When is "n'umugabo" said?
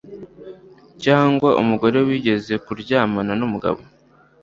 3.39-3.79